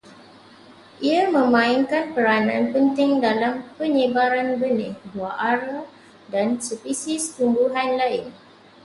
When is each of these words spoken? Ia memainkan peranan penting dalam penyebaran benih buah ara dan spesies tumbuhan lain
Ia 1.09 1.21
memainkan 1.35 2.05
peranan 2.17 2.63
penting 2.73 3.11
dalam 3.25 3.53
penyebaran 3.77 4.49
benih 4.61 4.93
buah 5.13 5.35
ara 5.51 5.79
dan 6.33 6.47
spesies 6.67 7.23
tumbuhan 7.37 7.89
lain 8.01 8.25